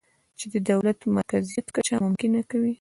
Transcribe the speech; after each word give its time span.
چې 0.39 0.45
د 0.53 0.55
دولت 0.69 0.97
د 1.01 1.05
مرکزیت 1.15 1.67
کچه 1.75 1.95
ممکنه 2.05 2.39
کوي 2.51 2.69